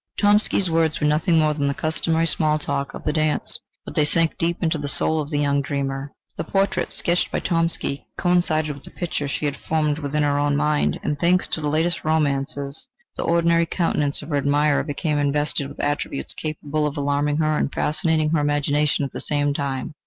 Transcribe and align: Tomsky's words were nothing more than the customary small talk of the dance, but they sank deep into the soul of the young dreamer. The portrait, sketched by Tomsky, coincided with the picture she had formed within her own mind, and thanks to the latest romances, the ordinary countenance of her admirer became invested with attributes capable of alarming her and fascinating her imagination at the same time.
Tomsky's 0.17 0.67
words 0.67 0.99
were 0.99 1.05
nothing 1.05 1.37
more 1.37 1.53
than 1.53 1.67
the 1.67 1.75
customary 1.75 2.25
small 2.25 2.57
talk 2.57 2.95
of 2.95 3.03
the 3.03 3.13
dance, 3.13 3.59
but 3.85 3.93
they 3.93 4.03
sank 4.03 4.35
deep 4.39 4.63
into 4.63 4.79
the 4.79 4.87
soul 4.89 5.21
of 5.21 5.29
the 5.29 5.37
young 5.37 5.61
dreamer. 5.61 6.11
The 6.37 6.43
portrait, 6.43 6.91
sketched 6.91 7.31
by 7.31 7.39
Tomsky, 7.39 8.07
coincided 8.17 8.73
with 8.73 8.83
the 8.83 8.89
picture 8.89 9.27
she 9.27 9.45
had 9.45 9.55
formed 9.55 9.99
within 9.99 10.23
her 10.23 10.39
own 10.39 10.57
mind, 10.57 10.99
and 11.03 11.19
thanks 11.19 11.47
to 11.49 11.61
the 11.61 11.69
latest 11.69 12.03
romances, 12.03 12.87
the 13.15 13.23
ordinary 13.25 13.67
countenance 13.67 14.23
of 14.23 14.29
her 14.29 14.37
admirer 14.37 14.81
became 14.83 15.19
invested 15.19 15.67
with 15.69 15.79
attributes 15.79 16.33
capable 16.33 16.87
of 16.87 16.97
alarming 16.97 17.37
her 17.37 17.55
and 17.59 17.71
fascinating 17.71 18.31
her 18.31 18.39
imagination 18.39 19.05
at 19.05 19.11
the 19.13 19.21
same 19.21 19.53
time. 19.53 19.93